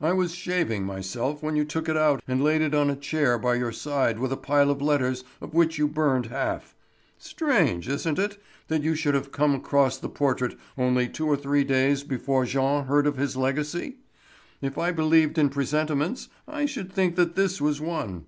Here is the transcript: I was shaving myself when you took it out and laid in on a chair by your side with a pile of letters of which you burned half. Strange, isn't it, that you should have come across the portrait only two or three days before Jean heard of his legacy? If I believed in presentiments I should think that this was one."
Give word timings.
I 0.00 0.14
was 0.14 0.34
shaving 0.34 0.86
myself 0.86 1.42
when 1.42 1.54
you 1.54 1.66
took 1.66 1.86
it 1.86 1.94
out 1.98 2.22
and 2.26 2.42
laid 2.42 2.62
in 2.62 2.74
on 2.74 2.88
a 2.88 2.96
chair 2.96 3.36
by 3.36 3.56
your 3.56 3.72
side 3.72 4.18
with 4.18 4.32
a 4.32 4.36
pile 4.38 4.70
of 4.70 4.80
letters 4.80 5.22
of 5.38 5.52
which 5.52 5.76
you 5.76 5.86
burned 5.86 6.24
half. 6.28 6.74
Strange, 7.18 7.86
isn't 7.86 8.18
it, 8.18 8.42
that 8.68 8.82
you 8.82 8.94
should 8.94 9.12
have 9.12 9.32
come 9.32 9.54
across 9.54 9.98
the 9.98 10.08
portrait 10.08 10.56
only 10.78 11.10
two 11.10 11.26
or 11.26 11.36
three 11.36 11.64
days 11.64 12.02
before 12.02 12.46
Jean 12.46 12.86
heard 12.86 13.06
of 13.06 13.18
his 13.18 13.36
legacy? 13.36 13.96
If 14.62 14.78
I 14.78 14.92
believed 14.92 15.36
in 15.36 15.50
presentiments 15.50 16.30
I 16.48 16.64
should 16.64 16.90
think 16.90 17.16
that 17.16 17.34
this 17.36 17.60
was 17.60 17.82
one." 17.82 18.24